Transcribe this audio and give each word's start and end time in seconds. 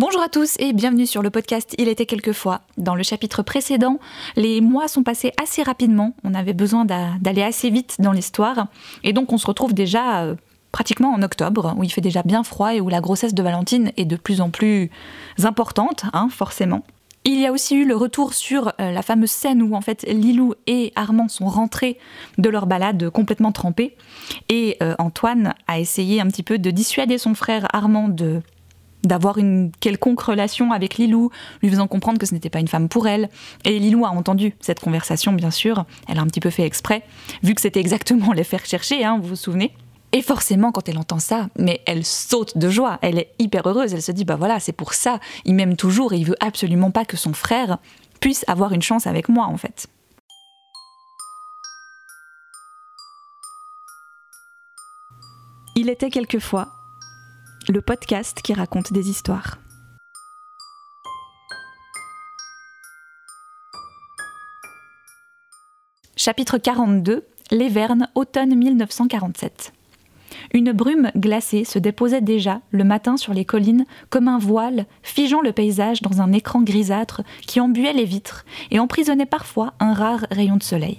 Bonjour 0.00 0.22
à 0.22 0.30
tous 0.30 0.56
et 0.58 0.72
bienvenue 0.72 1.04
sur 1.04 1.20
le 1.20 1.28
podcast 1.28 1.74
Il 1.76 1.86
était 1.86 2.06
quelquefois. 2.06 2.62
Dans 2.78 2.94
le 2.94 3.02
chapitre 3.02 3.42
précédent, 3.42 3.98
les 4.34 4.62
mois 4.62 4.88
sont 4.88 5.02
passés 5.02 5.30
assez 5.38 5.62
rapidement, 5.62 6.14
on 6.24 6.32
avait 6.32 6.54
besoin 6.54 6.86
d'aller 6.86 7.42
assez 7.42 7.68
vite 7.68 7.96
dans 7.98 8.12
l'histoire, 8.12 8.68
et 9.04 9.12
donc 9.12 9.30
on 9.30 9.36
se 9.36 9.46
retrouve 9.46 9.74
déjà 9.74 10.22
euh, 10.22 10.36
pratiquement 10.72 11.12
en 11.12 11.20
octobre, 11.22 11.74
où 11.76 11.84
il 11.84 11.92
fait 11.92 12.00
déjà 12.00 12.22
bien 12.22 12.44
froid 12.44 12.74
et 12.74 12.80
où 12.80 12.88
la 12.88 13.02
grossesse 13.02 13.34
de 13.34 13.42
Valentine 13.42 13.92
est 13.98 14.06
de 14.06 14.16
plus 14.16 14.40
en 14.40 14.48
plus 14.48 14.88
importante, 15.44 16.04
hein, 16.14 16.30
forcément. 16.30 16.82
Il 17.24 17.38
y 17.38 17.46
a 17.46 17.52
aussi 17.52 17.76
eu 17.76 17.84
le 17.84 17.94
retour 17.94 18.32
sur 18.32 18.68
euh, 18.80 18.92
la 18.92 19.02
fameuse 19.02 19.30
scène 19.30 19.60
où 19.60 19.74
en 19.74 19.82
fait 19.82 20.04
Lilou 20.08 20.54
et 20.66 20.94
Armand 20.96 21.28
sont 21.28 21.44
rentrés 21.44 21.98
de 22.38 22.48
leur 22.48 22.66
balade 22.66 23.10
complètement 23.10 23.52
trempés 23.52 23.98
et 24.48 24.78
euh, 24.82 24.94
Antoine 24.98 25.52
a 25.68 25.78
essayé 25.78 26.22
un 26.22 26.26
petit 26.28 26.42
peu 26.42 26.56
de 26.56 26.70
dissuader 26.70 27.18
son 27.18 27.34
frère 27.34 27.68
Armand 27.74 28.08
de 28.08 28.40
d'avoir 29.04 29.38
une 29.38 29.70
quelconque 29.80 30.20
relation 30.20 30.72
avec 30.72 30.96
Lilou, 30.96 31.30
lui 31.62 31.70
faisant 31.70 31.86
comprendre 31.86 32.18
que 32.18 32.26
ce 32.26 32.34
n'était 32.34 32.50
pas 32.50 32.60
une 32.60 32.68
femme 32.68 32.88
pour 32.88 33.08
elle. 33.08 33.28
Et 33.64 33.78
Lilou 33.78 34.04
a 34.04 34.10
entendu 34.10 34.54
cette 34.60 34.80
conversation, 34.80 35.32
bien 35.32 35.50
sûr. 35.50 35.84
Elle 36.08 36.18
a 36.18 36.22
un 36.22 36.26
petit 36.26 36.40
peu 36.40 36.50
fait 36.50 36.64
exprès, 36.64 37.02
vu 37.42 37.54
que 37.54 37.60
c'était 37.60 37.80
exactement 37.80 38.32
les 38.34 38.44
faire 38.44 38.64
chercher, 38.64 39.04
hein, 39.04 39.18
vous 39.20 39.28
vous 39.28 39.36
souvenez. 39.36 39.72
Et 40.12 40.22
forcément, 40.22 40.72
quand 40.72 40.88
elle 40.88 40.98
entend 40.98 41.20
ça, 41.20 41.48
mais 41.56 41.82
elle 41.86 42.04
saute 42.04 42.58
de 42.58 42.68
joie, 42.68 42.98
elle 43.00 43.18
est 43.18 43.32
hyper 43.38 43.66
heureuse, 43.68 43.94
elle 43.94 44.02
se 44.02 44.10
dit, 44.10 44.24
bah 44.24 44.34
voilà, 44.34 44.58
c'est 44.58 44.72
pour 44.72 44.92
ça, 44.92 45.20
il 45.44 45.54
m'aime 45.54 45.76
toujours 45.76 46.12
et 46.12 46.16
il 46.16 46.26
veut 46.26 46.36
absolument 46.40 46.90
pas 46.90 47.04
que 47.04 47.16
son 47.16 47.32
frère 47.32 47.78
puisse 48.18 48.44
avoir 48.48 48.72
une 48.72 48.82
chance 48.82 49.06
avec 49.06 49.28
moi, 49.28 49.46
en 49.46 49.56
fait. 49.56 49.86
Il 55.76 55.88
était 55.88 56.10
quelquefois 56.10 56.79
le 57.70 57.80
podcast 57.80 58.40
qui 58.42 58.52
raconte 58.52 58.92
des 58.92 59.10
histoires. 59.10 59.58
Chapitre 66.16 66.58
42 66.58 67.24
Les 67.50 67.68
Vernes, 67.68 68.08
automne 68.14 68.54
1947. 68.56 69.72
Une 70.52 70.72
brume 70.72 71.10
glacée 71.16 71.64
se 71.64 71.78
déposait 71.78 72.20
déjà 72.20 72.60
le 72.72 72.82
matin 72.82 73.16
sur 73.16 73.34
les 73.34 73.44
collines 73.44 73.84
comme 74.10 74.28
un 74.28 74.38
voile 74.38 74.86
figeant 75.02 75.40
le 75.40 75.52
paysage 75.52 76.02
dans 76.02 76.20
un 76.20 76.32
écran 76.32 76.62
grisâtre 76.62 77.22
qui 77.46 77.60
embuait 77.60 77.92
les 77.92 78.04
vitres 78.04 78.44
et 78.70 78.80
emprisonnait 78.80 79.26
parfois 79.26 79.74
un 79.78 79.94
rare 79.94 80.26
rayon 80.30 80.56
de 80.56 80.62
soleil. 80.62 80.98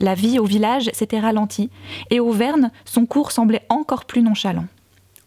La 0.00 0.14
vie 0.14 0.38
au 0.38 0.44
village 0.44 0.90
s'était 0.92 1.20
ralentie 1.20 1.70
et 2.10 2.20
au 2.20 2.30
Verne, 2.30 2.70
son 2.84 3.06
cours 3.06 3.32
semblait 3.32 3.64
encore 3.70 4.04
plus 4.04 4.22
nonchalant. 4.22 4.66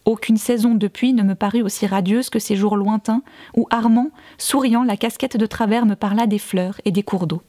Aucune 0.07 0.37
saison 0.37 0.73
depuis 0.73 1.11
ne 1.11 1.21
me 1.21 1.35
parut 1.35 1.61
aussi 1.61 1.85
radieuse 1.85 2.29
que 2.29 2.39
ces 2.39 2.55
jours 2.55 2.77
lointains 2.77 3.23
où 3.57 3.67
Armand, 3.71 4.11
souriant 4.37 4.85
la 4.85 4.95
casquette 4.95 5.35
de 5.35 5.45
travers, 5.45 5.85
me 5.85 5.95
parla 5.95 6.27
des 6.27 6.39
fleurs 6.39 6.79
et 6.85 6.91
des 6.91 7.03
cours 7.03 7.27
d'eau. 7.27 7.41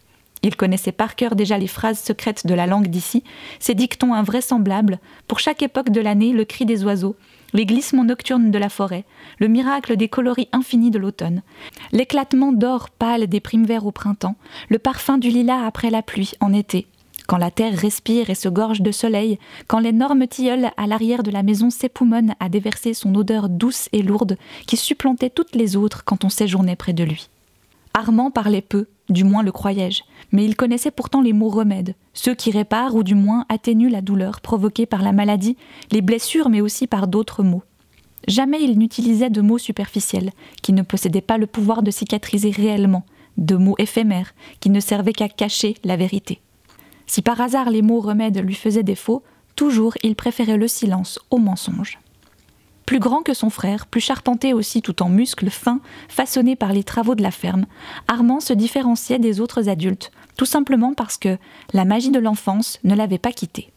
Il 0.43 0.57
connaissait 0.57 0.91
par 0.91 1.15
cœur 1.15 1.37
déjà 1.37 1.57
les 1.57 1.69
phrases 1.69 2.01
secrètes 2.01 2.49
de 2.49 2.55
la 2.55 2.67
langue 2.67 2.89
d'ici, 2.89 3.23
ses 3.61 3.77
dictons 3.77 4.13
invraisemblables, 4.13 4.99
pour 5.29 5.39
chaque 5.39 5.63
époque 5.63 5.91
de 5.91 6.01
l'année 6.01 6.33
le 6.33 6.45
cri 6.45 6.67
des 6.67 6.83
oiseaux, 6.83 7.15
les 7.53 7.65
glissements 7.65 8.03
nocturnes 8.03 8.51
de 8.51 8.59
la 8.59 8.69
forêt, 8.69 9.05
le 9.39 9.47
miracle 9.47 9.97
des 9.97 10.09
coloris 10.09 10.49
infinis 10.51 10.91
de 10.91 10.99
l'automne, 10.99 11.43
l'éclatement 11.93 12.51
d'or 12.51 12.91
pâle 12.91 13.29
des 13.29 13.39
primes 13.39 13.67
verts 13.67 13.87
au 13.87 13.93
printemps, 13.93 14.35
le 14.69 14.81
parfum 14.81 15.19
du 15.19 15.29
lilas 15.29 15.65
après 15.65 15.91
la 15.91 16.03
pluie 16.03 16.33
en 16.41 16.53
été, 16.53 16.89
quand 17.29 17.37
la 17.37 17.51
terre 17.51 17.79
respire 17.79 18.31
et 18.31 18.35
se 18.35 18.49
gorge 18.49 18.81
de 18.81 18.91
soleil, 18.91 19.39
quand 19.67 19.81
l'énorme 19.81 20.27
tilleul 20.27 20.71
à 20.79 20.87
l'arrière 20.87 21.23
de 21.23 21.31
la 21.31 21.43
maison 21.43 21.69
s'époumonne 21.69 22.35
à 22.41 22.49
déverser 22.49 22.95
son 22.95 23.15
odeur 23.15 23.51
douce 23.51 23.91
et 23.93 24.03
lourde 24.03 24.39
qui 24.67 24.79
supplantait 24.79 25.29
toutes 25.29 25.55
les 25.55 25.77
autres 25.77 26.05
quand 26.05 26.25
on 26.25 26.31
séjournait 26.31 26.75
près 26.75 26.95
de 26.95 27.05
lui. 27.05 27.29
Armand 27.93 28.31
parlait 28.31 28.63
peu, 28.63 28.87
du 29.11 29.25
moins 29.25 29.43
le 29.43 29.53
croyais-je, 29.53 30.05
mais 30.33 30.47
il 30.47 30.57
connaissait 30.57 30.91
pourtant 30.91 31.21
les 31.21 31.35
mots 31.35 31.51
remèdes, 31.51 31.95
ceux 32.15 32.35
qui 32.35 32.51
réparent 32.51 32.95
ou 32.95 33.03
du 33.03 33.15
moins 33.15 33.45
atténuent 33.51 33.91
la 33.91 34.01
douleur 34.01 34.41
provoquée 34.41 34.87
par 34.87 35.03
la 35.03 35.13
maladie, 35.13 35.59
les 35.93 36.01
blessures 36.01 36.49
mais 36.49 36.63
aussi 36.63 36.87
par 36.87 37.09
d'autres 37.09 37.43
mots. 37.43 37.63
Jamais 38.27 38.63
il 38.63 38.79
n'utilisait 38.79 39.29
de 39.29 39.43
mots 39.43 39.59
superficiels, 39.59 40.31
qui 40.63 40.73
ne 40.73 40.83
possédaient 40.83 41.21
pas 41.21 41.37
le 41.37 41.47
pouvoir 41.47 41.83
de 41.83 41.91
cicatriser 41.91 42.51
réellement, 42.51 43.05
de 43.37 43.57
mots 43.57 43.77
éphémères, 43.79 44.33
qui 44.61 44.71
ne 44.71 44.81
servaient 44.81 45.13
qu'à 45.13 45.29
cacher 45.29 45.75
la 45.85 45.97
vérité. 45.97 46.41
Si 47.09 47.23
par 47.23 47.41
hasard 47.41 47.71
les 47.71 47.83
mots 47.83 48.01
remèdes 48.01 48.39
lui 48.39 48.55
faisaient 48.55 48.85
défaut, 48.85 49.25
toujours 49.57 49.95
il 50.05 50.15
préférait 50.15 50.59
le 50.59 50.69
silence 50.69 51.19
au 51.31 51.39
mensonge. 51.39 51.99
Plus 52.87 53.01
grand 53.01 53.23
que 53.23 53.35
son 53.35 53.51
frère, 53.51 53.87
plus 53.87 54.01
charpenté 54.01 54.55
aussi 54.55 54.83
tout 54.83 55.03
en 55.03 55.09
muscles 55.09 55.51
fins, 55.51 55.81
façonnés 56.09 56.57
par 56.57 56.73
les 56.73 56.85
travaux 56.85 57.15
de 57.15 57.23
la 57.23 57.31
ferme, 57.31 57.67
Armand 58.07 58.41
se 58.41 58.53
différenciait 58.53 59.19
des 59.19 59.41
autres 59.41 59.69
adultes, 59.69 60.11
tout 60.37 60.47
simplement 60.47 60.95
parce 60.95 61.19
que 61.19 61.37
la 61.73 61.85
magie 61.85 62.11
de 62.11 62.19
l'enfance 62.19 62.79
ne 62.85 62.95
l'avait 62.95 63.19
pas 63.19 63.33
quitté. 63.33 63.73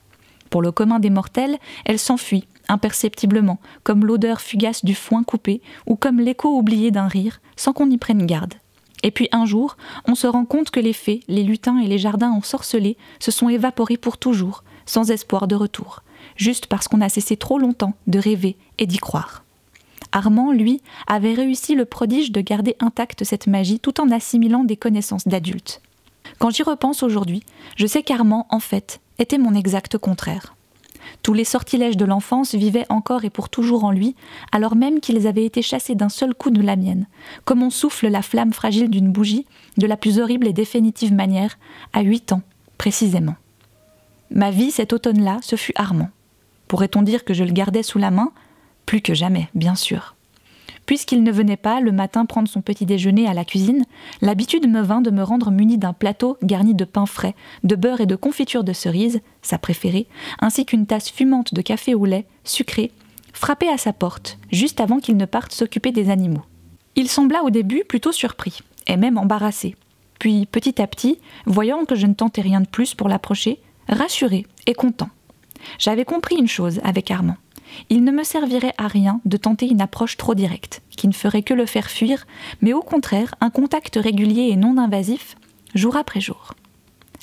Pour 0.49 0.61
le 0.61 0.71
commun 0.71 0.99
des 0.99 1.09
mortels, 1.09 1.57
elle 1.85 1.99
s'enfuit, 1.99 2.47
imperceptiblement, 2.67 3.59
comme 3.83 4.05
l'odeur 4.05 4.41
fugace 4.41 4.85
du 4.85 4.95
foin 4.95 5.23
coupé 5.23 5.61
ou 5.87 5.95
comme 5.95 6.19
l'écho 6.19 6.57
oublié 6.57 6.91
d'un 6.91 7.07
rire, 7.07 7.41
sans 7.55 7.73
qu'on 7.73 7.89
y 7.89 7.97
prenne 7.97 8.25
garde. 8.25 8.55
Et 9.03 9.11
puis 9.11 9.29
un 9.31 9.45
jour, 9.45 9.77
on 10.07 10.15
se 10.15 10.27
rend 10.27 10.45
compte 10.45 10.71
que 10.71 10.79
les 10.79 10.93
fées, 10.93 11.21
les 11.27 11.43
lutins 11.43 11.79
et 11.79 11.87
les 11.87 11.97
jardins 11.97 12.31
ensorcelés 12.31 12.97
se 13.19 13.31
sont 13.31 13.49
évaporés 13.49 13.97
pour 13.97 14.17
toujours, 14.17 14.63
sans 14.85 15.11
espoir 15.11 15.47
de 15.47 15.55
retour 15.55 16.03
juste 16.35 16.65
parce 16.67 16.87
qu'on 16.87 17.01
a 17.01 17.09
cessé 17.09 17.37
trop 17.37 17.57
longtemps 17.57 17.93
de 18.07 18.19
rêver 18.19 18.57
et 18.77 18.85
d'y 18.85 18.97
croire. 18.97 19.43
Armand, 20.11 20.51
lui, 20.51 20.81
avait 21.07 21.33
réussi 21.33 21.75
le 21.75 21.85
prodige 21.85 22.31
de 22.31 22.41
garder 22.41 22.75
intacte 22.79 23.23
cette 23.23 23.47
magie 23.47 23.79
tout 23.79 24.01
en 24.01 24.09
assimilant 24.09 24.63
des 24.63 24.75
connaissances 24.75 25.27
d'adulte. 25.27 25.81
Quand 26.39 26.49
j'y 26.49 26.63
repense 26.63 27.03
aujourd'hui, 27.03 27.43
je 27.77 27.87
sais 27.87 28.03
qu'Armand, 28.03 28.47
en 28.49 28.59
fait, 28.59 28.99
était 29.19 29.37
mon 29.37 29.53
exact 29.53 29.97
contraire. 29.97 30.55
Tous 31.23 31.33
les 31.33 31.43
sortilèges 31.43 31.97
de 31.97 32.05
l'enfance 32.05 32.55
vivaient 32.55 32.85
encore 32.89 33.25
et 33.25 33.29
pour 33.29 33.49
toujours 33.49 33.83
en 33.83 33.91
lui, 33.91 34.15
alors 34.51 34.75
même 34.75 34.99
qu'ils 34.99 35.27
avaient 35.27 35.45
été 35.45 35.61
chassés 35.61 35.95
d'un 35.95 36.09
seul 36.09 36.33
coup 36.33 36.49
de 36.49 36.61
la 36.61 36.75
mienne, 36.75 37.07
comme 37.45 37.63
on 37.63 37.69
souffle 37.69 38.07
la 38.07 38.21
flamme 38.21 38.53
fragile 38.53 38.89
d'une 38.89 39.11
bougie, 39.11 39.45
de 39.77 39.87
la 39.87 39.97
plus 39.97 40.19
horrible 40.19 40.47
et 40.47 40.53
définitive 40.53 41.13
manière, 41.13 41.57
à 41.93 42.01
huit 42.01 42.31
ans, 42.31 42.41
précisément. 42.77 43.35
Ma 44.29 44.51
vie 44.51 44.71
cet 44.71 44.93
automne-là, 44.93 45.39
ce 45.41 45.55
fut 45.55 45.73
Armand. 45.75 46.09
Pourrait-on 46.67 47.01
dire 47.01 47.25
que 47.25 47.33
je 47.33 47.43
le 47.43 47.51
gardais 47.51 47.83
sous 47.83 47.97
la 47.97 48.11
main? 48.11 48.31
Plus 48.85 49.01
que 49.01 49.13
jamais, 49.13 49.49
bien 49.55 49.75
sûr. 49.75 50.15
Puisqu'il 50.85 51.23
ne 51.23 51.31
venait 51.31 51.57
pas 51.57 51.79
le 51.79 51.91
matin 51.91 52.25
prendre 52.25 52.49
son 52.49 52.61
petit 52.61 52.85
déjeuner 52.85 53.27
à 53.27 53.33
la 53.33 53.45
cuisine, 53.45 53.85
l'habitude 54.21 54.67
me 54.67 54.81
vint 54.81 55.01
de 55.01 55.11
me 55.11 55.23
rendre 55.23 55.51
muni 55.51 55.77
d'un 55.77 55.93
plateau 55.93 56.37
garni 56.43 56.73
de 56.73 56.85
pain 56.85 57.05
frais, 57.05 57.35
de 57.63 57.75
beurre 57.75 58.01
et 58.01 58.05
de 58.05 58.15
confiture 58.15 58.63
de 58.63 58.73
cerise, 58.73 59.21
sa 59.41 59.57
préférée, 59.57 60.07
ainsi 60.39 60.65
qu'une 60.65 60.85
tasse 60.85 61.09
fumante 61.09 61.53
de 61.53 61.61
café 61.61 61.95
au 61.95 62.05
lait, 62.05 62.25
sucré, 62.43 62.91
frappé 63.33 63.69
à 63.69 63.77
sa 63.77 63.93
porte, 63.93 64.37
juste 64.51 64.81
avant 64.81 64.99
qu'il 64.99 65.17
ne 65.17 65.25
parte 65.25 65.53
s'occuper 65.53 65.91
des 65.91 66.09
animaux. 66.09 66.43
Il 66.95 67.07
sembla 67.07 67.43
au 67.43 67.49
début 67.49 67.83
plutôt 67.87 68.11
surpris, 68.11 68.59
et 68.87 68.97
même 68.97 69.17
embarrassé. 69.17 69.75
Puis, 70.19 70.45
petit 70.45 70.81
à 70.81 70.87
petit, 70.87 71.19
voyant 71.45 71.85
que 71.85 71.95
je 71.95 72.05
ne 72.05 72.13
tentais 72.13 72.41
rien 72.41 72.61
de 72.61 72.67
plus 72.67 72.93
pour 72.93 73.07
l'approcher, 73.07 73.59
rassuré 73.87 74.45
et 74.65 74.73
content. 74.73 75.09
J'avais 75.79 76.05
compris 76.05 76.35
une 76.35 76.47
chose 76.47 76.79
avec 76.83 77.09
Armand. 77.11 77.37
Il 77.89 78.03
ne 78.03 78.11
me 78.11 78.23
servirait 78.23 78.73
à 78.77 78.87
rien 78.87 79.21
de 79.25 79.37
tenter 79.37 79.69
une 79.69 79.81
approche 79.81 80.17
trop 80.17 80.35
directe, 80.35 80.81
qui 80.89 81.07
ne 81.07 81.13
ferait 81.13 81.43
que 81.43 81.53
le 81.53 81.65
faire 81.65 81.89
fuir, 81.89 82.25
mais 82.61 82.73
au 82.73 82.81
contraire 82.81 83.35
un 83.41 83.49
contact 83.49 83.95
régulier 83.95 84.49
et 84.49 84.55
non 84.55 84.77
invasif, 84.77 85.35
jour 85.75 85.95
après 85.95 86.21
jour. 86.21 86.53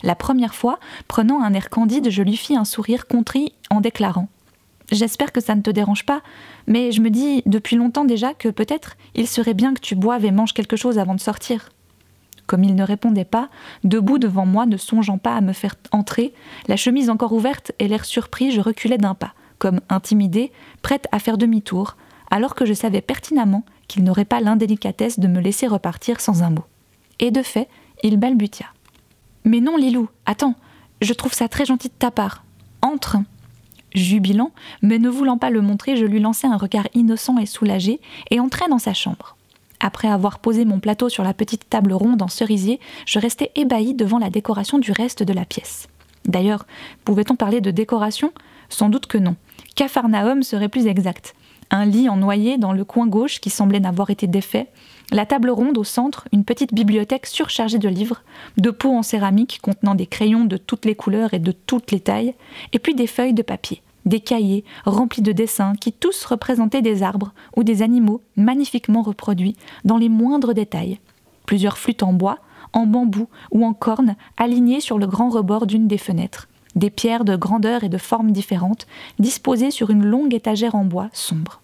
La 0.03 0.15
première 0.15 0.55
fois, 0.55 0.79
prenant 1.09 1.43
un 1.43 1.55
air 1.55 1.71
candide, 1.71 2.11
je 2.11 2.23
lui 2.23 2.37
fis 2.37 2.57
un 2.57 2.65
sourire 2.65 3.07
contrit 3.07 3.53
en 3.71 3.81
déclarant 3.81 4.29
J'espère 4.91 5.33
que 5.33 5.43
ça 5.43 5.55
ne 5.55 5.61
te 5.61 5.71
dérange 5.71 6.07
pas, 6.07 6.23
mais 6.67 6.93
je 6.93 7.03
me 7.03 7.11
dis 7.11 7.43
depuis 7.45 7.77
longtemps 7.77 8.07
déjà 8.07 8.33
que 8.33 8.49
peut-être 8.49 8.97
il 9.15 9.27
serait 9.27 9.55
bien 9.55 9.75
que 9.75 9.81
tu 9.81 9.95
boives 9.95 10.25
et 10.25 10.31
manges 10.31 10.55
quelque 10.55 10.77
chose 10.77 10.99
avant 10.99 11.15
de 11.15 11.21
sortir. 11.21 11.69
Comme 12.47 12.65
il 12.65 12.75
ne 12.75 12.83
répondait 12.83 13.27
pas, 13.27 13.51
debout 13.85 14.19
devant 14.19 14.47
moi, 14.47 14.65
ne 14.65 14.79
songeant 14.79 15.19
pas 15.19 15.37
à 15.37 15.43
me 15.43 15.53
faire 15.53 15.75
entrer, 15.93 16.33
la 16.67 16.77
chemise 16.77 17.11
encore 17.11 17.35
ouverte 17.35 17.73
et 17.79 17.89
l'air 17.89 18.07
surpris, 18.07 18.51
je 18.51 18.63
reculais 18.63 18.97
d'un 18.97 19.15
pas, 19.15 19.35
comme 19.59 19.81
intimidée, 19.89 20.53
prête 20.83 21.07
à 21.13 21.19
faire 21.19 21.39
demi-tour, 21.39 21.97
alors 22.31 22.55
que 22.55 22.67
je 22.67 22.75
savais 22.75 23.01
pertinemment 23.01 23.65
qu'il 23.87 24.05
n'aurait 24.05 24.25
pas 24.25 24.41
l'indélicatesse 24.41 25.19
de 25.19 25.29
me 25.29 25.41
laisser 25.41 25.67
repartir 25.67 26.21
sans 26.21 26.43
un 26.43 26.51
mot. 26.51 26.65
Et 27.19 27.31
de 27.31 27.43
fait, 27.43 27.69
il 28.03 28.17
balbutia. 28.17 28.67
Mais 29.45 29.61
non, 29.61 29.77
Lilou, 29.77 30.09
attends, 30.27 30.55
je 31.01 31.13
trouve 31.13 31.33
ça 31.33 31.49
très 31.49 31.65
gentil 31.65 31.89
de 31.89 31.95
ta 31.99 32.11
part. 32.11 32.45
Entre. 32.83 33.17
Jubilant, 33.95 34.53
mais 34.83 34.99
ne 34.99 35.09
voulant 35.09 35.39
pas 35.39 35.51
le 35.51 35.63
montrer, 35.63 35.97
je 35.97 36.05
lui 36.05 36.21
lançai 36.21 36.47
un 36.47 36.59
regard 36.59 36.87
innocent 36.95 37.39
et 37.39 37.47
soulagé 37.47 38.01
et 38.31 38.39
entrai 38.39 38.69
dans 38.69 38.79
sa 38.79 38.93
chambre. 38.93 39.37
Après 39.81 40.09
avoir 40.09 40.41
posé 40.41 40.65
mon 40.65 40.81
plateau 40.81 41.09
sur 41.09 41.25
la 41.25 41.33
petite 41.33 41.71
table 41.71 41.93
ronde 41.93 42.21
en 42.21 42.29
cerisier, 42.29 42.81
je 43.07 43.19
restais 43.19 43.53
ébahi 43.55 43.95
devant 43.95 44.19
la 44.19 44.29
décoration 44.29 44.79
du 44.79 44.93
reste 44.93 45.23
de 45.23 45.33
la 45.33 45.45
pièce. 45.45 45.89
D'ailleurs, 46.27 46.67
pouvait-on 47.05 47.37
parler 47.37 47.61
de 47.61 47.71
décoration? 47.71 48.33
Sans 48.69 48.91
doute 48.91 49.07
que 49.07 49.19
non. 49.19 49.37
Capharnaüm 49.79 50.43
serait 50.43 50.69
plus 50.69 50.89
exact. 50.89 51.37
Un 51.71 51.85
lit 51.85 52.09
en 52.09 52.17
noyer 52.17 52.59
dans 52.59 52.73
le 52.73 52.85
coin 52.85 53.07
gauche 53.07 53.39
qui 53.39 53.49
semblait 53.49 53.79
n'avoir 53.79 54.11
été 54.11 54.27
défait, 54.27 54.67
la 55.13 55.25
table 55.25 55.51
ronde 55.51 55.79
au 55.79 55.85
centre, 55.85 56.27
une 56.33 56.45
petite 56.45 56.75
bibliothèque 56.75 57.27
surchargée 57.27 57.79
de 57.79 57.89
livres, 57.89 58.25
de 58.57 58.71
pots 58.73 58.97
en 58.97 59.05
céramique 59.05 59.61
contenant 59.63 59.95
des 59.95 60.09
crayons 60.09 60.47
de 60.47 60.57
toutes 60.57 60.85
les 60.85 60.97
couleurs 60.97 61.33
et 61.33 61.39
de 61.39 61.53
toutes 61.53 61.93
les 61.93 62.01
tailles, 62.01 62.35
et 62.73 62.81
puis 62.81 62.97
des 62.97 63.07
feuilles 63.07 63.35
de 63.35 63.43
papier, 63.43 63.81
des 64.05 64.19
cahiers 64.19 64.65
remplis 64.85 65.23
de 65.23 65.31
dessins 65.31 65.75
qui 65.81 65.93
tous 65.93 66.25
représentaient 66.25 66.83
des 66.83 67.05
arbres 67.05 67.33
ou 67.57 67.63
des 67.63 67.81
animaux 67.83 68.21
magnifiquement 68.35 69.03
reproduits 69.03 69.55
dans 69.85 69.97
les 69.97 70.09
moindres 70.09 70.55
détails. 70.55 70.99
Plusieurs 71.47 71.79
flûtes 71.79 72.03
en 72.03 72.13
bois, 72.13 72.41
en 72.73 72.87
bambou 72.87 73.29
ou 73.53 73.65
en 73.65 73.75
corne 73.75 74.17
alignées 74.39 74.81
sur 74.81 74.99
le 74.99 75.07
grand 75.07 75.29
rebord 75.29 75.69
d'une 75.69 75.87
des 75.87 75.99
fenêtres, 75.99 76.49
des 76.79 76.91
pierres 76.91 77.25
de 77.25 77.37
grandeur 77.37 77.85
et 77.85 77.89
de 77.89 77.99
formes 77.99 78.33
différentes 78.33 78.87
disposées 79.19 79.71
sur 79.71 79.91
une 79.91 80.05
longue 80.05 80.35
étagère 80.35 80.75
en 80.75 80.85
bois 80.85 81.11
sombre. 81.13 81.61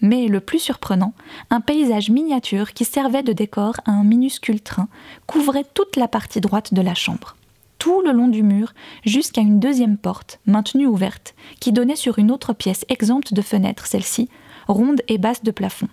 Mais 0.00 0.26
le 0.26 0.40
plus 0.40 0.58
surprenant, 0.58 1.12
un 1.50 1.60
paysage 1.60 2.10
miniature 2.10 2.72
qui 2.72 2.84
servait 2.84 3.22
de 3.22 3.32
décor 3.32 3.74
à 3.84 3.92
un 3.92 4.02
minuscule 4.02 4.60
train 4.60 4.88
couvrait 5.26 5.64
toute 5.74 5.96
la 5.96 6.08
partie 6.08 6.40
droite 6.40 6.74
de 6.74 6.82
la 6.82 6.94
chambre, 6.94 7.36
tout 7.78 8.02
le 8.02 8.10
long 8.10 8.26
du 8.26 8.42
mur, 8.42 8.74
jusqu'à 9.04 9.42
une 9.42 9.60
deuxième 9.60 9.96
porte, 9.96 10.40
maintenue 10.44 10.86
ouverte, 10.86 11.34
qui 11.60 11.70
donnait 11.70 11.96
sur 11.96 12.18
une 12.18 12.32
autre 12.32 12.52
pièce 12.52 12.84
exempte 12.88 13.32
de 13.32 13.42
fenêtres, 13.42 13.86
celle-ci, 13.86 14.28
ronde 14.66 15.02
et 15.06 15.18
basse 15.18 15.44
de 15.44 15.52
plafond. 15.52 15.88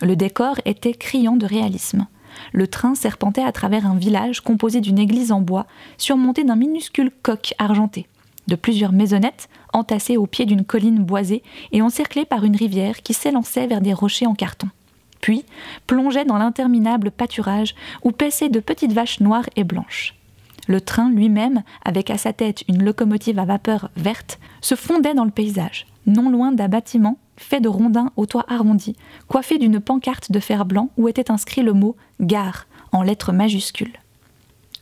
Le 0.00 0.16
décor 0.16 0.56
était 0.64 0.94
criant 0.94 1.36
de 1.36 1.46
réalisme. 1.46 2.06
Le 2.52 2.66
train 2.66 2.94
serpentait 2.94 3.44
à 3.44 3.52
travers 3.52 3.86
un 3.86 3.96
village 3.96 4.40
composé 4.40 4.80
d'une 4.80 4.98
église 4.98 5.32
en 5.32 5.40
bois, 5.40 5.66
surmontée 5.98 6.44
d'un 6.44 6.56
minuscule 6.56 7.10
coq 7.22 7.54
argenté 7.58 8.06
de 8.48 8.56
plusieurs 8.56 8.92
maisonnettes 8.92 9.48
entassées 9.72 10.16
au 10.16 10.26
pied 10.26 10.46
d'une 10.46 10.64
colline 10.64 11.02
boisée 11.02 11.42
et 11.72 11.82
encerclées 11.82 12.24
par 12.24 12.44
une 12.44 12.56
rivière 12.56 13.02
qui 13.02 13.14
s'élançait 13.14 13.66
vers 13.66 13.80
des 13.80 13.92
rochers 13.92 14.26
en 14.26 14.34
carton. 14.34 14.68
Puis 15.20 15.44
plongeait 15.86 16.24
dans 16.24 16.38
l'interminable 16.38 17.10
pâturage 17.10 17.74
où 18.02 18.10
paissaient 18.10 18.48
de 18.48 18.60
petites 18.60 18.92
vaches 18.92 19.20
noires 19.20 19.48
et 19.56 19.64
blanches. 19.64 20.14
Le 20.68 20.80
train 20.80 21.10
lui-même, 21.10 21.62
avec 21.84 22.10
à 22.10 22.18
sa 22.18 22.32
tête 22.32 22.64
une 22.68 22.84
locomotive 22.84 23.38
à 23.38 23.44
vapeur 23.44 23.90
verte, 23.96 24.38
se 24.60 24.74
fondait 24.74 25.14
dans 25.14 25.24
le 25.24 25.30
paysage, 25.30 25.86
non 26.06 26.30
loin 26.30 26.52
d'un 26.52 26.68
bâtiment 26.68 27.18
fait 27.36 27.60
de 27.60 27.68
rondins 27.68 28.10
au 28.16 28.26
toit 28.26 28.44
arrondi, 28.48 28.96
coiffé 29.28 29.58
d'une 29.58 29.80
pancarte 29.80 30.32
de 30.32 30.40
fer 30.40 30.64
blanc 30.64 30.90
où 30.96 31.08
était 31.08 31.30
inscrit 31.30 31.62
le 31.62 31.72
mot 31.72 31.96
Gare 32.20 32.66
en 32.92 33.02
lettres 33.02 33.32
majuscules. 33.32 33.98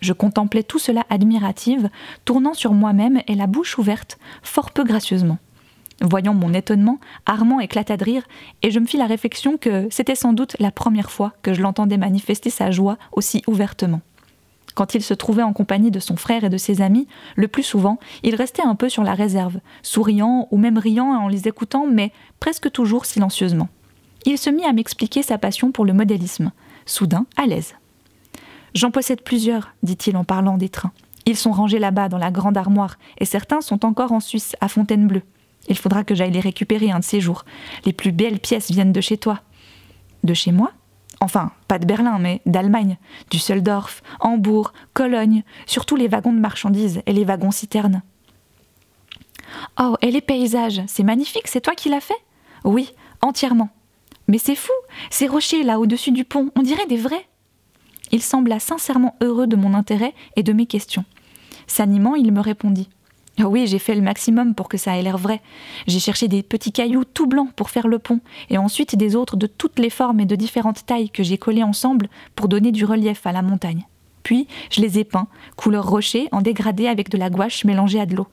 Je 0.01 0.13
contemplais 0.13 0.63
tout 0.63 0.79
cela 0.79 1.05
admirative, 1.11 1.91
tournant 2.25 2.55
sur 2.55 2.73
moi-même 2.73 3.21
et 3.27 3.35
la 3.35 3.47
bouche 3.47 3.79
ouverte, 3.79 4.19
fort 4.43 4.71
peu 4.71 4.85
gracieusement. 4.85 5.39
Voyant 6.03 6.33
mon 6.33 6.55
étonnement, 6.55 6.99
Armand 7.27 7.61
éclata 7.61 7.99
de 7.99 8.05
rire, 8.05 8.23
et 8.63 8.71
je 8.71 8.79
me 8.79 8.87
fis 8.87 8.97
la 8.97 9.07
réflexion 9.07 9.59
que 9.59 9.87
c'était 9.91 10.15
sans 10.15 10.33
doute 10.33 10.57
la 10.59 10.71
première 10.71 11.11
fois 11.11 11.35
que 11.43 11.53
je 11.53 11.61
l'entendais 11.61 11.99
manifester 11.99 12.49
sa 12.49 12.71
joie 12.71 12.97
aussi 13.13 13.43
ouvertement. 13.47 14.01
Quand 14.81 14.95
il 14.95 15.03
se 15.03 15.13
trouvait 15.13 15.43
en 15.43 15.53
compagnie 15.53 15.91
de 15.91 16.01
son 16.01 16.17
frère 16.17 16.43
et 16.43 16.49
de 16.49 16.57
ses 16.57 16.81
amis, 16.81 17.07
le 17.37 17.49
plus 17.49 17.63
souvent, 17.63 17.99
il 18.23 18.35
restait 18.35 18.63
un 18.63 18.75
peu 18.75 18.89
sur 18.89 19.05
la 19.05 19.13
réserve, 19.13 19.61
souriant 19.83 20.49
ou 20.51 20.57
même 20.57 20.79
riant 20.79 21.05
en 21.05 21.29
les 21.29 21.49
écoutant, 21.49 21.87
mais 21.87 22.13
presque 22.39 22.73
toujours 22.73 23.05
silencieusement. 23.05 23.69
Il 24.25 24.39
se 24.39 24.49
mit 24.49 24.65
à 24.65 24.73
m'expliquer 24.73 25.23
sa 25.23 25.37
passion 25.37 25.71
pour 25.71 25.85
le 25.85 25.93
modélisme, 25.93 26.51
soudain 26.87 27.27
à 27.37 27.45
l'aise. 27.45 27.75
J'en 28.75 28.91
possède 28.91 29.21
plusieurs, 29.21 29.75
dit-il 29.83 30.17
en 30.17 30.25
parlant 30.25 30.57
des 30.57 30.71
trains. 30.71 30.93
Ils 31.27 31.37
sont 31.37 31.53
rangés 31.53 31.79
là-bas 31.79 32.09
dans 32.09 32.17
la 32.17 32.31
grande 32.31 32.57
armoire, 32.57 32.97
et 33.19 33.27
certains 33.27 33.61
sont 33.61 33.85
encore 33.85 34.13
en 34.13 34.21
Suisse, 34.21 34.57
à 34.63 34.69
Fontainebleau. 34.69 35.21
Il 35.69 35.77
faudra 35.77 36.05
que 36.05 36.15
j'aille 36.15 36.33
les 36.33 36.41
récupérer 36.41 36.91
un 36.91 37.01
de 37.01 37.05
ces 37.05 37.21
jours. 37.21 37.45
Les 37.85 37.93
plus 37.93 38.13
belles 38.13 38.41
pièces 38.41 38.71
viennent 38.71 38.95
de 38.95 39.03
chez 39.03 39.19
toi. 39.19 39.41
De 40.25 40.33
chez 40.33 40.53
moi? 40.53 40.73
Enfin, 41.21 41.53
pas 41.69 41.79
de 41.79 41.85
Berlin, 41.85 42.19
mais 42.19 42.41
d'Allemagne, 42.47 42.97
Düsseldorf, 43.31 44.03
Hambourg, 44.21 44.73
Cologne, 44.95 45.43
surtout 45.67 45.97
les 45.97 46.09
wagons 46.09 46.33
de 46.33 46.41
marchandises 46.41 47.03
et 47.05 47.13
les 47.13 47.25
wagons 47.25 47.51
citernes. 47.51 48.03
Oh, 49.79 49.97
et 50.01 50.11
les 50.11 50.23
paysages, 50.23 50.81
c'est 50.87 51.03
magnifique, 51.03 51.47
c'est 51.47 51.61
toi 51.61 51.75
qui 51.75 51.91
l'as 51.91 52.01
fait? 52.01 52.15
Oui, 52.65 52.93
entièrement. 53.21 53.69
Mais 54.29 54.39
c'est 54.39 54.55
fou, 54.55 54.73
ces 55.11 55.27
rochers 55.27 55.63
là 55.63 55.79
au-dessus 55.79 56.13
du 56.13 56.25
pont, 56.25 56.51
on 56.57 56.63
dirait 56.63 56.87
des 56.87 56.97
vrais. 56.97 57.27
Il 58.13 58.23
sembla 58.23 58.59
sincèrement 58.59 59.17
heureux 59.21 59.47
de 59.47 59.57
mon 59.57 59.75
intérêt 59.75 60.15
et 60.37 60.43
de 60.43 60.53
mes 60.53 60.67
questions. 60.67 61.05
S'animant, 61.67 62.15
il 62.15 62.33
me 62.33 62.41
répondit. 62.41 62.89
Oui, 63.47 63.67
j'ai 63.67 63.79
fait 63.79 63.95
le 63.95 64.03
maximum 64.03 64.55
pour 64.55 64.69
que 64.69 64.77
ça 64.77 64.97
ait 64.97 65.03
l'air 65.03 65.19
vrai. 65.19 65.41
J'ai 65.87 66.01
cherché 66.01 66.29
des 66.29 66.43
petits 66.43 66.73
cailloux 66.73 67.05
tout 67.05 67.27
blancs 67.27 67.53
pour 67.55 67.71
faire 67.71 67.89
le 67.89 67.99
pont, 67.99 68.21
et 68.51 68.59
ensuite 68.59 68.97
des 68.97 69.17
autres 69.17 69.37
de 69.37 69.47
toutes 69.47 69.79
les 69.79 69.91
formes 69.91 70.21
et 70.21 70.27
de 70.27 70.37
différentes 70.37 70.85
tailles 70.87 71.11
que 71.11 71.23
j'ai 71.23 71.39
collés 71.39 71.63
ensemble 71.63 72.09
pour 72.35 72.49
donner 72.49 72.73
du 72.73 72.85
relief 72.85 73.27
à 73.27 73.33
la 73.33 73.43
montagne. 73.43 73.87
Puis, 74.23 74.47
je 74.71 74.81
les 74.81 74.99
ai 74.99 75.05
peints, 75.05 75.29
couleur 75.57 75.89
rocher, 75.89 76.29
en 76.33 76.43
dégradé 76.43 76.87
avec 76.87 77.09
de 77.09 77.19
la 77.19 77.31
gouache 77.31 77.65
mélangée 77.65 78.01
à 78.01 78.07
de 78.07 78.17
l'eau. 78.17 78.27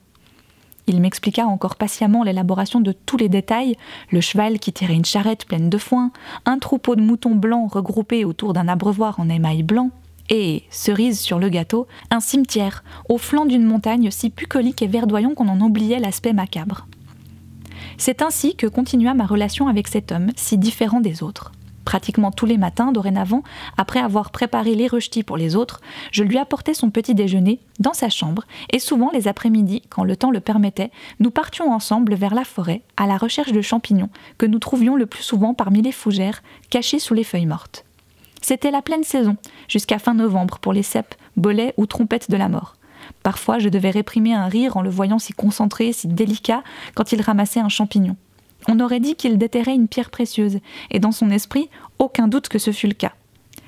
Il 0.88 1.02
m'expliqua 1.02 1.46
encore 1.46 1.76
patiemment 1.76 2.24
l'élaboration 2.24 2.80
de 2.80 2.94
tous 2.94 3.18
les 3.18 3.28
détails, 3.28 3.76
le 4.10 4.22
cheval 4.22 4.58
qui 4.58 4.72
tirait 4.72 4.94
une 4.94 5.06
charrette 5.06 5.46
pleine 5.46 5.70
de 5.70 5.78
foin, 5.78 6.12
un 6.46 6.60
troupeau 6.60 6.96
de 6.96 7.02
moutons 7.02 7.36
blancs 7.36 7.74
regroupés 7.74 8.24
autour 8.24 8.54
d'un 8.54 8.70
abreuvoir 8.70 9.20
en 9.20 9.28
émail 9.28 9.64
blanc, 9.64 9.92
et, 10.30 10.64
cerise 10.70 11.20
sur 11.20 11.40
le 11.40 11.50
gâteau, 11.50 11.88
un 12.12 12.20
cimetière 12.20 12.84
au 13.10 13.18
flanc 13.18 13.46
d'une 13.46 13.66
montagne 13.66 14.12
si 14.12 14.30
bucolique 14.30 14.82
et 14.82 14.88
verdoyant 14.88 15.34
qu'on 15.34 15.48
en 15.48 15.62
oubliait 15.62 16.00
l'aspect 16.00 16.34
macabre. 16.34 16.88
C'est 17.98 18.22
ainsi 18.22 18.56
que 18.56 18.68
continua 18.68 19.14
ma 19.14 19.26
relation 19.26 19.68
avec 19.68 19.88
cet 19.88 20.12
homme, 20.12 20.32
si 20.36 20.58
différent 20.58 21.02
des 21.02 21.24
autres. 21.24 21.52
Pratiquement 21.88 22.32
tous 22.32 22.46
les 22.46 22.58
matins, 22.58 22.92
dorénavant, 22.92 23.44
après 23.78 24.02
avoir 24.02 24.32
préparé 24.32 24.76
les 24.76 24.88
rejetis 24.88 25.24
pour 25.24 25.38
les 25.38 25.56
autres, 25.56 25.80
je 26.12 26.24
lui 26.24 26.38
apportais 26.38 26.74
son 26.74 26.90
petit 26.90 27.16
déjeuner 27.16 27.62
dans 27.80 27.94
sa 27.94 28.10
chambre, 28.10 28.44
et 28.74 28.80
souvent 28.80 29.10
les 29.14 29.30
après-midi, 29.30 29.84
quand 29.90 30.04
le 30.04 30.18
temps 30.18 30.32
le 30.32 30.42
permettait, 30.42 30.92
nous 31.22 31.32
partions 31.32 31.72
ensemble 31.72 32.14
vers 32.14 32.36
la 32.36 32.44
forêt, 32.44 32.82
à 32.98 33.08
la 33.08 33.16
recherche 33.16 33.54
de 33.54 33.62
champignons, 33.62 34.10
que 34.38 34.46
nous 34.46 34.60
trouvions 34.60 34.98
le 34.98 35.06
plus 35.06 35.24
souvent 35.24 35.54
parmi 35.54 35.82
les 35.82 35.94
fougères, 35.94 36.44
cachés 36.70 37.00
sous 37.00 37.14
les 37.14 37.24
feuilles 37.24 37.46
mortes. 37.46 37.87
C'était 38.42 38.72
la 38.72 38.82
pleine 38.82 39.04
saison, 39.04 39.38
jusqu'à 39.68 40.00
fin 40.00 40.14
novembre, 40.14 40.60
pour 40.60 40.74
les 40.74 40.84
cèpes, 40.84 41.16
bolets 41.36 41.74
ou 41.78 41.86
trompettes 41.86 42.32
de 42.32 42.38
la 42.38 42.50
mort. 42.50 42.76
Parfois, 43.24 43.60
je 43.60 43.70
devais 43.70 43.90
réprimer 43.90 44.34
un 44.34 44.48
rire 44.48 44.78
en 44.78 44.82
le 44.82 44.90
voyant 44.90 45.20
si 45.20 45.34
concentré, 45.34 45.94
si 45.94 46.08
délicat, 46.08 46.64
quand 46.96 47.12
il 47.12 47.22
ramassait 47.22 47.60
un 47.60 47.70
champignon. 47.70 48.16
On 48.68 48.80
aurait 48.80 49.00
dit 49.00 49.16
qu'il 49.16 49.38
déterrait 49.38 49.76
une 49.76 49.88
pierre 49.88 50.10
précieuse, 50.10 50.60
et 50.92 51.00
dans 51.00 51.12
son 51.12 51.30
esprit, 51.30 51.70
aucun 52.00 52.28
doute 52.28 52.50
que 52.50 52.60
ce 52.60 52.72
fût 52.72 52.88
le 52.88 52.94
cas. 52.94 53.14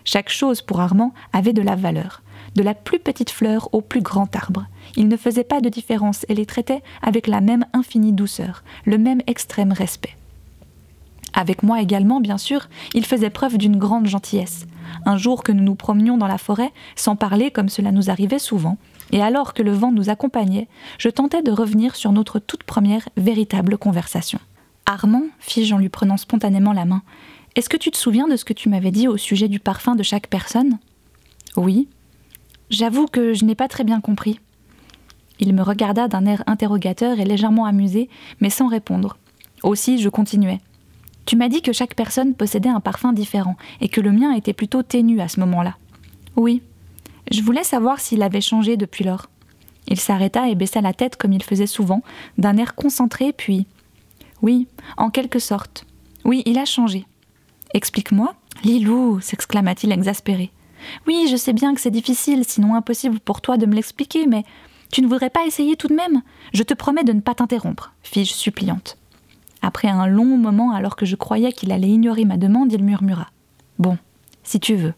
Chaque 0.03 0.29
chose 0.29 0.61
pour 0.61 0.81
Armand 0.81 1.13
avait 1.33 1.53
de 1.53 1.61
la 1.61 1.75
valeur, 1.75 2.21
de 2.55 2.63
la 2.63 2.73
plus 2.73 2.99
petite 2.99 3.29
fleur 3.29 3.69
au 3.73 3.81
plus 3.81 4.01
grand 4.01 4.35
arbre. 4.35 4.65
Il 4.95 5.07
ne 5.07 5.17
faisait 5.17 5.43
pas 5.43 5.61
de 5.61 5.69
différence 5.69 6.25
et 6.29 6.35
les 6.35 6.45
traitait 6.45 6.81
avec 7.01 7.27
la 7.27 7.41
même 7.41 7.65
infinie 7.73 8.13
douceur, 8.13 8.63
le 8.85 8.97
même 8.97 9.21
extrême 9.27 9.71
respect. 9.71 10.15
Avec 11.33 11.63
moi 11.63 11.81
également, 11.81 12.19
bien 12.19 12.37
sûr, 12.37 12.67
il 12.93 13.05
faisait 13.05 13.29
preuve 13.29 13.57
d'une 13.57 13.77
grande 13.77 14.07
gentillesse. 14.07 14.65
Un 15.05 15.17
jour 15.17 15.43
que 15.43 15.51
nous 15.51 15.63
nous 15.63 15.75
promenions 15.75 16.17
dans 16.17 16.27
la 16.27 16.37
forêt, 16.37 16.71
sans 16.95 17.15
parler 17.15 17.51
comme 17.51 17.69
cela 17.69 17.91
nous 17.91 18.09
arrivait 18.09 18.39
souvent, 18.39 18.77
et 19.11 19.21
alors 19.21 19.53
que 19.53 19.63
le 19.63 19.71
vent 19.71 19.91
nous 19.91 20.09
accompagnait, 20.09 20.67
je 20.97 21.09
tentais 21.09 21.41
de 21.41 21.51
revenir 21.51 21.95
sur 21.95 22.11
notre 22.11 22.39
toute 22.39 22.63
première 22.63 23.07
véritable 23.17 23.77
conversation. 23.77 24.39
Armand, 24.85 25.23
fis-je 25.39 25.73
en 25.73 25.77
lui 25.77 25.89
prenant 25.89 26.17
spontanément 26.17 26.73
la 26.73 26.85
main, 26.85 27.03
est-ce 27.55 27.69
que 27.69 27.77
tu 27.77 27.91
te 27.91 27.97
souviens 27.97 28.27
de 28.27 28.35
ce 28.35 28.45
que 28.45 28.53
tu 28.53 28.69
m'avais 28.69 28.91
dit 28.91 29.07
au 29.07 29.17
sujet 29.17 29.47
du 29.47 29.59
parfum 29.59 29.95
de 29.95 30.03
chaque 30.03 30.27
personne? 30.27 30.77
Oui. 31.55 31.87
J'avoue 32.69 33.07
que 33.07 33.33
je 33.33 33.45
n'ai 33.45 33.55
pas 33.55 33.67
très 33.67 33.83
bien 33.83 34.01
compris. 34.01 34.39
Il 35.39 35.53
me 35.53 35.63
regarda 35.63 36.07
d'un 36.07 36.25
air 36.25 36.43
interrogateur 36.47 37.19
et 37.19 37.25
légèrement 37.25 37.65
amusé, 37.65 38.09
mais 38.39 38.49
sans 38.49 38.67
répondre. 38.67 39.17
Aussi, 39.63 39.99
je 39.99 40.09
continuais. 40.09 40.59
Tu 41.29 41.35
m'as 41.35 41.47
dit 41.47 41.61
que 41.61 41.73
chaque 41.73 41.93
personne 41.93 42.33
possédait 42.33 42.69
un 42.69 42.79
parfum 42.79 43.13
différent 43.13 43.55
et 43.81 43.87
que 43.87 44.01
le 44.01 44.11
mien 44.11 44.33
était 44.33 44.51
plutôt 44.51 44.81
ténu 44.81 45.21
à 45.21 45.27
ce 45.27 45.39
moment-là. 45.41 45.77
Oui. 46.35 46.63
Je 47.29 47.43
voulais 47.43 47.63
savoir 47.63 47.99
s'il 47.99 48.23
avait 48.23 48.41
changé 48.41 48.77
depuis 48.77 49.03
lors. 49.03 49.27
Il 49.87 49.99
s'arrêta 49.99 50.49
et 50.49 50.55
baissa 50.55 50.81
la 50.81 50.91
tête 50.91 51.17
comme 51.17 51.31
il 51.31 51.43
faisait 51.43 51.67
souvent, 51.67 52.01
d'un 52.39 52.57
air 52.57 52.73
concentré, 52.73 53.31
puis 53.31 53.67
oui, 54.41 54.67
en 54.97 55.11
quelque 55.11 55.37
sorte. 55.37 55.85
Oui, 56.25 56.41
il 56.47 56.57
a 56.57 56.65
changé. 56.65 57.05
Explique-moi. 57.75 58.33
Lilou, 58.63 59.19
s'exclama-t-il 59.21 59.91
exaspéré. 59.91 60.49
Oui, 61.05 61.27
je 61.29 61.35
sais 61.35 61.53
bien 61.53 61.75
que 61.75 61.81
c'est 61.81 61.91
difficile, 61.91 62.43
sinon 62.43 62.73
impossible 62.73 63.19
pour 63.19 63.41
toi 63.41 63.57
de 63.57 63.67
me 63.67 63.75
l'expliquer, 63.75 64.25
mais 64.25 64.45
tu 64.91 65.03
ne 65.03 65.07
voudrais 65.07 65.29
pas 65.29 65.45
essayer 65.45 65.75
tout 65.75 65.89
de 65.89 65.95
même? 65.95 66.23
Je 66.53 66.63
te 66.63 66.73
promets 66.73 67.03
de 67.03 67.13
ne 67.13 67.21
pas 67.21 67.35
t'interrompre, 67.35 67.93
fis-je 68.01 68.33
suppliante. 68.33 68.97
Après 69.61 69.87
un 69.87 70.07
long 70.07 70.37
moment, 70.37 70.71
alors 70.71 70.95
que 70.95 71.05
je 71.05 71.15
croyais 71.15 71.51
qu'il 71.51 71.71
allait 71.71 71.89
ignorer 71.89 72.25
ma 72.25 72.37
demande, 72.37 72.71
il 72.71 72.83
murmura. 72.83 73.29
Bon, 73.77 73.97
si 74.43 74.59
tu 74.59 74.75
veux. 74.75 74.93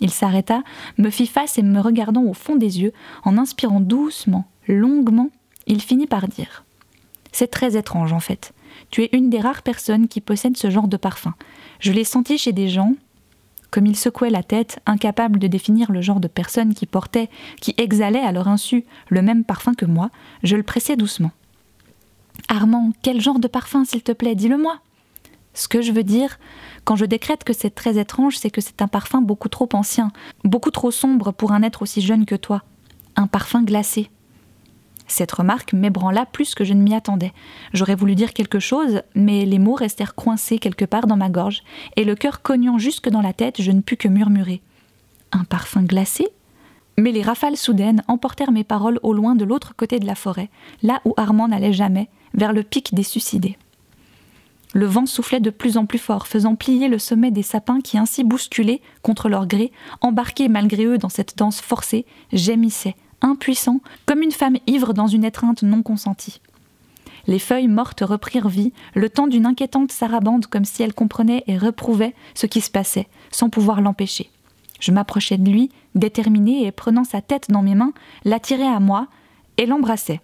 Il 0.00 0.10
s'arrêta, 0.10 0.62
me 0.96 1.10
fit 1.10 1.26
face 1.26 1.58
et 1.58 1.62
me 1.62 1.80
regardant 1.80 2.22
au 2.22 2.32
fond 2.32 2.56
des 2.56 2.80
yeux, 2.80 2.92
en 3.24 3.36
inspirant 3.36 3.80
doucement, 3.80 4.46
longuement, 4.66 5.28
il 5.66 5.82
finit 5.82 6.06
par 6.06 6.26
dire. 6.28 6.64
C'est 7.32 7.50
très 7.50 7.76
étrange 7.76 8.12
en 8.12 8.20
fait. 8.20 8.52
tu 8.90 9.02
es 9.02 9.10
une 9.12 9.30
des 9.30 9.40
rares 9.40 9.62
personnes 9.62 10.08
qui 10.08 10.20
possèdent 10.20 10.56
ce 10.56 10.70
genre 10.70 10.88
de 10.88 10.96
parfum. 10.96 11.34
Je 11.78 11.92
l'ai 11.92 12.04
senti 12.04 12.38
chez 12.38 12.52
des 12.52 12.68
gens, 12.68 12.94
comme 13.70 13.86
ils 13.86 13.96
secouaient 13.96 14.30
la 14.30 14.42
tête, 14.42 14.80
incapables 14.86 15.38
de 15.38 15.46
définir 15.46 15.92
le 15.92 16.00
genre 16.00 16.20
de 16.20 16.28
personne 16.28 16.74
qui 16.74 16.86
portait, 16.86 17.28
qui 17.60 17.74
exhalait 17.76 18.20
à 18.20 18.32
leur 18.32 18.48
insu 18.48 18.84
le 19.08 19.22
même 19.22 19.44
parfum 19.44 19.74
que 19.74 19.86
moi, 19.86 20.10
je 20.42 20.56
le 20.56 20.62
pressais 20.62 20.96
doucement. 20.96 21.30
Armand, 22.50 22.90
quel 23.02 23.20
genre 23.20 23.38
de 23.38 23.46
parfum, 23.46 23.84
s'il 23.84 24.02
te 24.02 24.10
plaît, 24.10 24.34
dis-le-moi. 24.34 24.80
Ce 25.54 25.68
que 25.68 25.82
je 25.82 25.92
veux 25.92 26.02
dire, 26.02 26.40
quand 26.84 26.96
je 26.96 27.04
décrète 27.04 27.44
que 27.44 27.52
c'est 27.52 27.70
très 27.70 27.96
étrange, 27.96 28.38
c'est 28.38 28.50
que 28.50 28.60
c'est 28.60 28.82
un 28.82 28.88
parfum 28.88 29.20
beaucoup 29.20 29.48
trop 29.48 29.68
ancien, 29.72 30.10
beaucoup 30.42 30.72
trop 30.72 30.90
sombre 30.90 31.30
pour 31.30 31.52
un 31.52 31.62
être 31.62 31.82
aussi 31.82 32.00
jeune 32.00 32.26
que 32.26 32.34
toi. 32.34 32.64
Un 33.14 33.28
parfum 33.28 33.62
glacé. 33.62 34.10
Cette 35.06 35.30
remarque 35.30 35.72
m'ébranla 35.72 36.26
plus 36.26 36.56
que 36.56 36.64
je 36.64 36.74
ne 36.74 36.82
m'y 36.82 36.92
attendais. 36.92 37.32
J'aurais 37.72 37.94
voulu 37.94 38.16
dire 38.16 38.32
quelque 38.32 38.58
chose, 38.58 39.02
mais 39.14 39.46
les 39.46 39.60
mots 39.60 39.74
restèrent 39.74 40.16
coincés 40.16 40.58
quelque 40.58 40.84
part 40.84 41.06
dans 41.06 41.16
ma 41.16 41.30
gorge, 41.30 41.62
et 41.94 42.04
le 42.04 42.16
cœur 42.16 42.42
cognant 42.42 42.78
jusque 42.78 43.08
dans 43.08 43.22
la 43.22 43.32
tête, 43.32 43.62
je 43.62 43.70
ne 43.70 43.80
pus 43.80 43.96
que 43.96 44.08
murmurer. 44.08 44.60
Un 45.30 45.44
parfum 45.44 45.82
glacé? 45.82 46.26
Mais 46.98 47.12
les 47.12 47.22
rafales 47.22 47.56
soudaines 47.56 48.02
emportèrent 48.08 48.52
mes 48.52 48.64
paroles 48.64 48.98
au 49.04 49.12
loin 49.12 49.36
de 49.36 49.44
l'autre 49.44 49.76
côté 49.76 50.00
de 50.00 50.06
la 50.06 50.16
forêt, 50.16 50.50
là 50.82 51.00
où 51.04 51.14
Armand 51.16 51.48
n'allait 51.48 51.72
jamais, 51.72 52.08
vers 52.34 52.52
le 52.52 52.62
pic 52.62 52.94
des 52.94 53.02
suicidés. 53.02 53.56
Le 54.72 54.86
vent 54.86 55.06
soufflait 55.06 55.40
de 55.40 55.50
plus 55.50 55.76
en 55.76 55.86
plus 55.86 55.98
fort, 55.98 56.28
faisant 56.28 56.54
plier 56.54 56.88
le 56.88 56.98
sommet 56.98 57.32
des 57.32 57.42
sapins 57.42 57.80
qui, 57.80 57.98
ainsi 57.98 58.22
bousculés 58.22 58.80
contre 59.02 59.28
leur 59.28 59.46
gré, 59.46 59.72
embarqués 60.00 60.48
malgré 60.48 60.84
eux 60.84 60.98
dans 60.98 61.08
cette 61.08 61.36
danse 61.36 61.60
forcée, 61.60 62.06
gémissaient, 62.32 62.94
impuissants, 63.20 63.80
comme 64.06 64.22
une 64.22 64.30
femme 64.30 64.58
ivre 64.66 64.92
dans 64.94 65.08
une 65.08 65.24
étreinte 65.24 65.64
non 65.64 65.82
consentie. 65.82 66.40
Les 67.26 67.40
feuilles 67.40 67.68
mortes 67.68 68.00
reprirent 68.00 68.48
vie, 68.48 68.72
le 68.94 69.10
temps 69.10 69.26
d'une 69.26 69.46
inquiétante 69.46 69.92
sarabande 69.92 70.46
comme 70.46 70.64
si 70.64 70.82
elle 70.82 70.94
comprenait 70.94 71.44
et 71.46 71.58
reprouvait 71.58 72.14
ce 72.34 72.46
qui 72.46 72.60
se 72.60 72.70
passait, 72.70 73.08
sans 73.30 73.50
pouvoir 73.50 73.80
l'empêcher. 73.80 74.30
Je 74.78 74.92
m'approchai 74.92 75.36
de 75.36 75.50
lui, 75.50 75.70
déterminé, 75.94 76.64
et 76.64 76.72
prenant 76.72 77.04
sa 77.04 77.20
tête 77.20 77.50
dans 77.50 77.62
mes 77.62 77.74
mains, 77.74 77.92
l'attirai 78.24 78.66
à 78.66 78.80
moi 78.80 79.08
et 79.58 79.66
l'embrassai. 79.66 80.20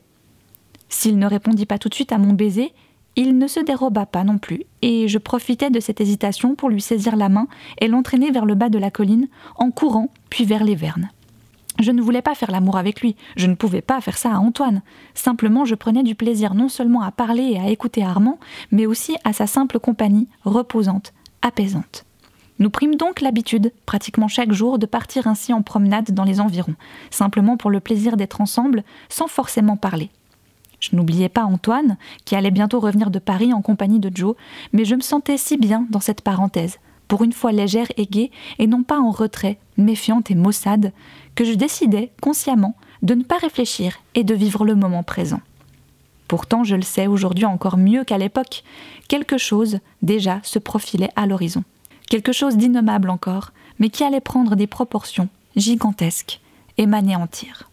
S'il 0.89 1.19
ne 1.19 1.27
répondit 1.27 1.67
pas 1.67 1.79
tout 1.79 1.89
de 1.89 1.95
suite 1.95 2.13
à 2.13 2.19
mon 2.19 2.33
baiser, 2.33 2.73
il 3.17 3.39
ne 3.39 3.47
se 3.47 3.61
déroba 3.61 4.05
pas 4.05 4.25
non 4.25 4.39
plus, 4.39 4.65
et 4.83 5.09
je 5.09 5.19
profitais 5.19 5.71
de 5.71 5.81
cette 5.81 6.01
hésitation 6.01 6.55
pour 6.55 6.69
lui 6.69 6.83
saisir 6.83 7.17
la 7.17 7.31
main 7.31 7.49
et 7.81 7.89
l'entraîner 7.89 8.31
vers 8.31 8.45
le 8.45 8.55
bas 8.55 8.69
de 8.69 8.79
la 8.79 8.91
colline, 8.91 9.29
en 9.57 9.71
courant, 9.71 10.11
puis 10.29 10.45
vers 10.45 10.65
les 10.65 10.75
vernes. 10.75 11.11
Je 11.79 11.93
ne 11.93 12.01
voulais 12.01 12.23
pas 12.23 12.35
faire 12.35 12.51
l'amour 12.51 12.77
avec 12.77 13.01
lui, 13.01 13.17
je 13.37 13.47
ne 13.47 13.55
pouvais 13.55 13.83
pas 13.83 14.01
faire 14.01 14.17
ça 14.17 14.33
à 14.33 14.39
Antoine. 14.39 14.83
Simplement, 15.15 15.65
je 15.65 15.75
prenais 15.75 16.03
du 16.03 16.15
plaisir 16.15 16.55
non 16.55 16.69
seulement 16.69 17.03
à 17.03 17.11
parler 17.11 17.53
et 17.53 17.59
à 17.59 17.69
écouter 17.69 18.03
Armand, 18.03 18.39
mais 18.71 18.87
aussi 18.87 19.17
à 19.25 19.33
sa 19.33 19.47
simple 19.47 19.79
compagnie, 19.79 20.29
reposante, 20.45 21.13
apaisante. 21.43 22.05
Nous 22.59 22.71
prîmes 22.71 22.95
donc 22.95 23.21
l'habitude, 23.21 23.73
pratiquement 23.85 24.29
chaque 24.29 24.53
jour, 24.53 24.79
de 24.79 24.87
partir 24.87 25.27
ainsi 25.27 25.53
en 25.53 25.61
promenade 25.61 26.13
dans 26.13 26.25
les 26.25 26.41
environs, 26.41 26.77
simplement 27.11 27.59
pour 27.59 27.71
le 27.71 27.81
plaisir 27.81 28.17
d'être 28.17 28.41
ensemble, 28.41 28.83
sans 29.11 29.27
forcément 29.27 29.77
parler. 29.77 30.11
Je 30.91 30.97
n'oubliais 30.97 31.29
pas 31.29 31.45
Antoine, 31.45 31.97
qui 32.25 32.37
allait 32.37 32.51
bientôt 32.51 32.79
revenir 32.79 33.11
de 33.11 33.19
Paris 33.19 33.53
en 33.53 33.63
compagnie 33.63 33.99
de 33.99 34.11
Joe, 34.15 34.37
mais 34.73 34.85
je 34.85 34.95
me 34.95 35.01
sentais 35.01 35.37
si 35.37 35.57
bien 35.57 35.87
dans 35.91 36.01
cette 36.01 36.21
parenthèse, 36.21 36.79
pour 37.09 37.25
une 37.25 37.33
fois 37.33 37.53
légère 37.53 37.89
et 37.97 38.07
gaie, 38.07 38.31
et 38.59 38.67
non 38.67 38.83
pas 38.83 39.01
en 39.01 39.11
retrait, 39.11 39.59
méfiante 39.77 40.31
et 40.31 40.37
maussade, 40.37 40.93
que 41.35 41.45
je 41.45 41.55
décidai, 41.55 42.13
consciemment, 42.21 42.77
de 43.03 43.15
ne 43.15 43.25
pas 43.25 43.39
réfléchir 43.39 43.99
et 44.15 44.23
de 44.23 44.35
vivre 44.35 44.65
le 44.65 44.75
moment 44.75 45.03
présent. 45.03 45.41
Pourtant, 46.29 46.65
je 46.65 46.77
le 46.77 46.83
sais 46.83 47.07
aujourd'hui 47.07 47.45
encore 47.45 47.77
mieux 47.77 48.05
qu'à 48.05 48.19
l'époque, 48.19 48.63
quelque 49.09 49.39
chose 49.39 49.79
déjà 50.03 50.41
se 50.43 50.59
profilait 50.59 51.13
à 51.17 51.27
l'horizon. 51.27 51.65
Quelque 52.09 52.33
chose 52.33 52.57
d'innommable 52.57 53.11
encore, 53.11 53.53
mais 53.79 53.91
qui 53.91 54.05
allait 54.05 54.21
prendre 54.21 54.55
des 54.55 54.67
proportions 54.67 55.29
gigantesques 55.57 56.41
et 56.79 56.87
m'anéantir. 56.87 57.71